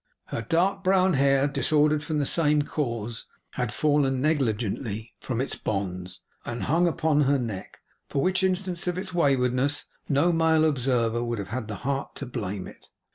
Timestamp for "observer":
10.65-11.23